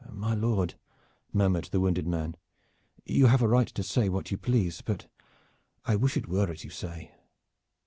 "My 0.11 0.33
Lord," 0.33 0.73
murmured 1.31 1.65
the 1.65 1.79
wounded 1.79 2.07
man, 2.07 2.35
"you 3.05 3.27
have 3.27 3.43
a 3.43 3.47
right 3.47 3.67
to 3.67 3.83
say 3.83 4.09
what 4.09 4.31
you 4.31 4.37
please; 4.39 4.81
but 4.81 5.05
I 5.85 5.95
wish 5.95 6.17
it 6.17 6.27
were 6.27 6.51
as 6.51 6.63
you 6.63 6.71
say." 6.71 7.11